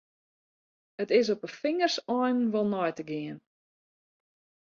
[1.03, 3.39] It is op 'e fingerseinen wol nei te gean.